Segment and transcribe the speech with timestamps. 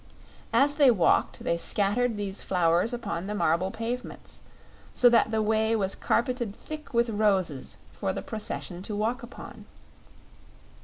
[0.51, 4.41] As they walked they scattered these flowers upon the marble pavements,
[4.95, 9.65] so that the way was carpeted thick with roses for the procession to walk upon.